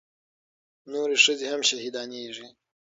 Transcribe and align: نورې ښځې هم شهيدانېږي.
نورې 0.91 1.17
ښځې 1.23 1.45
هم 1.51 1.61
شهيدانېږي. 1.69 2.47